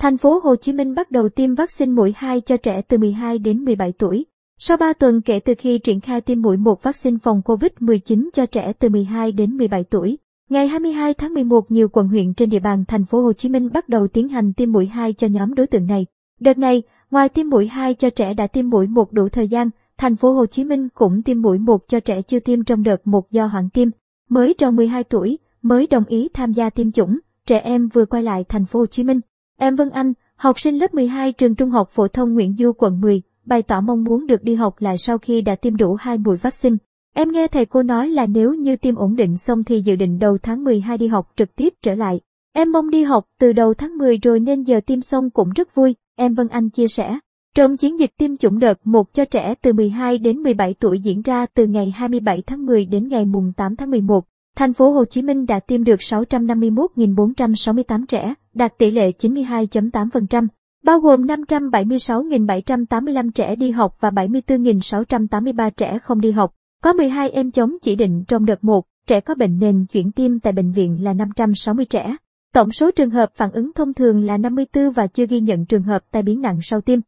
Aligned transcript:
Thành 0.00 0.16
phố 0.16 0.40
Hồ 0.44 0.56
Chí 0.56 0.72
Minh 0.72 0.94
bắt 0.94 1.10
đầu 1.10 1.28
tiêm 1.28 1.54
vaccine 1.54 1.92
mũi 1.92 2.14
2 2.16 2.40
cho 2.40 2.56
trẻ 2.56 2.82
từ 2.88 2.98
12 2.98 3.38
đến 3.38 3.64
17 3.64 3.92
tuổi. 3.92 4.26
Sau 4.58 4.76
3 4.76 4.92
tuần 4.92 5.20
kể 5.20 5.40
từ 5.40 5.54
khi 5.58 5.78
triển 5.78 6.00
khai 6.00 6.20
tiêm 6.20 6.42
mũi 6.42 6.56
1 6.56 6.82
vaccine 6.82 7.16
phòng 7.22 7.42
COVID-19 7.44 8.28
cho 8.32 8.46
trẻ 8.46 8.72
từ 8.78 8.88
12 8.88 9.32
đến 9.32 9.56
17 9.56 9.84
tuổi, 9.84 10.18
ngày 10.50 10.68
22 10.68 11.14
tháng 11.14 11.34
11 11.34 11.70
nhiều 11.70 11.88
quận 11.88 12.08
huyện 12.08 12.34
trên 12.34 12.50
địa 12.50 12.58
bàn 12.58 12.84
thành 12.88 13.04
phố 13.04 13.22
Hồ 13.22 13.32
Chí 13.32 13.48
Minh 13.48 13.68
bắt 13.72 13.88
đầu 13.88 14.08
tiến 14.08 14.28
hành 14.28 14.52
tiêm 14.52 14.72
mũi 14.72 14.86
2 14.86 15.12
cho 15.12 15.26
nhóm 15.26 15.54
đối 15.54 15.66
tượng 15.66 15.86
này. 15.86 16.06
Đợt 16.40 16.58
này, 16.58 16.82
ngoài 17.10 17.28
tiêm 17.28 17.48
mũi 17.48 17.66
2 17.66 17.94
cho 17.94 18.10
trẻ 18.10 18.34
đã 18.34 18.46
tiêm 18.46 18.68
mũi 18.70 18.86
1 18.86 19.12
đủ 19.12 19.28
thời 19.28 19.48
gian, 19.48 19.70
thành 19.98 20.16
phố 20.16 20.32
Hồ 20.32 20.46
Chí 20.46 20.64
Minh 20.64 20.88
cũng 20.94 21.22
tiêm 21.22 21.42
mũi 21.42 21.58
1 21.58 21.88
cho 21.88 22.00
trẻ 22.00 22.22
chưa 22.22 22.40
tiêm 22.40 22.64
trong 22.64 22.82
đợt 22.82 23.06
1 23.06 23.30
do 23.30 23.46
hoãn 23.46 23.70
tiêm, 23.70 23.88
mới 24.28 24.54
tròn 24.54 24.76
12 24.76 25.04
tuổi, 25.04 25.38
mới 25.62 25.86
đồng 25.86 26.04
ý 26.04 26.28
tham 26.34 26.52
gia 26.52 26.70
tiêm 26.70 26.92
chủng, 26.92 27.18
trẻ 27.46 27.58
em 27.58 27.88
vừa 27.88 28.04
quay 28.04 28.22
lại 28.22 28.44
thành 28.48 28.66
phố 28.66 28.78
Hồ 28.78 28.86
Chí 28.86 29.04
Minh. 29.04 29.20
Em 29.62 29.76
Vân 29.76 29.90
Anh, 29.90 30.12
học 30.36 30.60
sinh 30.60 30.78
lớp 30.78 30.94
12 30.94 31.32
trường 31.32 31.54
Trung 31.54 31.70
học 31.70 31.90
phổ 31.90 32.08
thông 32.08 32.34
Nguyễn 32.34 32.54
Du 32.58 32.72
quận 32.72 33.00
10, 33.00 33.22
bày 33.44 33.62
tỏ 33.62 33.80
mong 33.80 34.04
muốn 34.04 34.26
được 34.26 34.42
đi 34.42 34.54
học 34.54 34.74
lại 34.78 34.98
sau 34.98 35.18
khi 35.18 35.42
đã 35.42 35.54
tiêm 35.54 35.76
đủ 35.76 35.94
hai 35.94 36.18
mũi 36.18 36.36
vaccine. 36.36 36.76
Em 37.14 37.32
nghe 37.32 37.48
thầy 37.48 37.66
cô 37.66 37.82
nói 37.82 38.08
là 38.08 38.26
nếu 38.26 38.54
như 38.54 38.76
tiêm 38.76 38.94
ổn 38.94 39.16
định 39.16 39.36
xong 39.36 39.64
thì 39.64 39.80
dự 39.80 39.96
định 39.96 40.18
đầu 40.18 40.38
tháng 40.42 40.64
12 40.64 40.98
đi 40.98 41.06
học 41.06 41.32
trực 41.36 41.56
tiếp 41.56 41.74
trở 41.82 41.94
lại. 41.94 42.20
Em 42.52 42.72
mong 42.72 42.90
đi 42.90 43.02
học 43.02 43.24
từ 43.40 43.52
đầu 43.52 43.74
tháng 43.74 43.98
10 43.98 44.18
rồi 44.22 44.40
nên 44.40 44.62
giờ 44.62 44.80
tiêm 44.86 45.00
xong 45.00 45.30
cũng 45.30 45.50
rất 45.50 45.74
vui, 45.74 45.94
em 46.16 46.34
Vân 46.34 46.48
Anh 46.48 46.70
chia 46.70 46.88
sẻ. 46.88 47.18
Trong 47.54 47.76
chiến 47.76 47.98
dịch 47.98 48.10
tiêm 48.18 48.36
chủng 48.36 48.58
đợt 48.58 48.86
1 48.86 49.14
cho 49.14 49.24
trẻ 49.24 49.54
từ 49.62 49.72
12 49.72 50.18
đến 50.18 50.38
17 50.38 50.74
tuổi 50.74 51.00
diễn 51.00 51.22
ra 51.22 51.46
từ 51.54 51.66
ngày 51.66 51.92
27 51.94 52.42
tháng 52.46 52.66
10 52.66 52.86
đến 52.86 53.08
ngày 53.08 53.24
mùng 53.24 53.52
8 53.56 53.76
tháng 53.76 53.90
11, 53.90 54.24
thành 54.60 54.72
phố 54.72 54.90
Hồ 54.90 55.04
Chí 55.04 55.22
Minh 55.22 55.46
đã 55.46 55.60
tiêm 55.60 55.84
được 55.84 56.00
651.468 56.00 58.04
trẻ, 58.08 58.34
đạt 58.54 58.78
tỷ 58.78 58.90
lệ 58.90 59.10
92.8%, 59.18 60.46
bao 60.84 61.00
gồm 61.00 61.26
576.785 61.26 63.30
trẻ 63.30 63.56
đi 63.56 63.70
học 63.70 63.96
và 64.00 64.10
74.683 64.10 65.70
trẻ 65.76 65.98
không 65.98 66.20
đi 66.20 66.30
học. 66.30 66.54
Có 66.82 66.92
12 66.92 67.30
em 67.30 67.50
chống 67.50 67.76
chỉ 67.82 67.96
định 67.96 68.24
trong 68.28 68.44
đợt 68.44 68.64
1, 68.64 68.86
trẻ 69.06 69.20
có 69.20 69.34
bệnh 69.34 69.58
nền 69.58 69.86
chuyển 69.86 70.12
tiêm 70.12 70.40
tại 70.40 70.52
bệnh 70.52 70.72
viện 70.72 71.04
là 71.04 71.12
560 71.12 71.84
trẻ. 71.84 72.16
Tổng 72.54 72.72
số 72.72 72.90
trường 72.90 73.10
hợp 73.10 73.30
phản 73.34 73.52
ứng 73.52 73.72
thông 73.74 73.94
thường 73.94 74.24
là 74.24 74.36
54 74.36 74.92
và 74.92 75.06
chưa 75.06 75.26
ghi 75.26 75.40
nhận 75.40 75.66
trường 75.66 75.82
hợp 75.82 76.02
tai 76.10 76.22
biến 76.22 76.40
nặng 76.40 76.58
sau 76.62 76.80
tiêm. 76.80 77.00